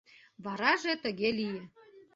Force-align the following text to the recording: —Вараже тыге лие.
—Вараже 0.43 0.93
тыге 1.03 1.29
лие. 1.37 1.61